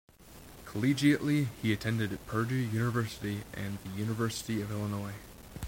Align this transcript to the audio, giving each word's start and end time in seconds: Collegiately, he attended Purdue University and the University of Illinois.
Collegiately, 0.65 1.49
he 1.61 1.71
attended 1.71 2.17
Purdue 2.25 2.55
University 2.55 3.43
and 3.53 3.77
the 3.83 3.91
University 4.01 4.59
of 4.59 4.71
Illinois. 4.71 5.13